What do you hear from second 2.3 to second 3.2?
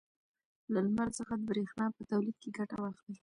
کې ګټه واخلئ.